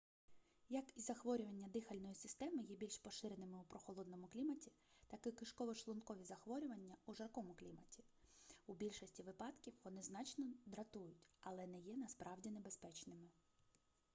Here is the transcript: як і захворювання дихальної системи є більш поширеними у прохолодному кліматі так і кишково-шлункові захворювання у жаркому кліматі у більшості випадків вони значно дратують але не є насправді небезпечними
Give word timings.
як 0.69 0.97
і 0.97 1.01
захворювання 1.01 1.67
дихальної 1.67 2.15
системи 2.15 2.63
є 2.63 2.75
більш 2.75 2.97
поширеними 2.97 3.57
у 3.59 3.63
прохолодному 3.63 4.27
кліматі 4.27 4.71
так 5.07 5.27
і 5.27 5.29
кишково-шлункові 5.31 6.23
захворювання 6.23 6.95
у 7.05 7.13
жаркому 7.13 7.53
кліматі 7.53 8.03
у 8.67 8.73
більшості 8.73 9.23
випадків 9.23 9.73
вони 9.83 10.03
значно 10.03 10.45
дратують 10.65 11.27
але 11.39 11.67
не 11.67 11.79
є 11.79 11.97
насправді 11.97 12.51
небезпечними 12.51 13.29